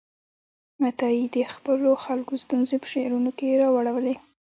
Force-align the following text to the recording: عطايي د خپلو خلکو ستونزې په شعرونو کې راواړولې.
عطايي 0.87 1.25
د 1.35 1.37
خپلو 1.53 1.89
خلکو 2.05 2.33
ستونزې 2.43 2.75
په 2.81 2.87
شعرونو 2.93 3.31
کې 3.37 3.59
راواړولې. 3.61 4.15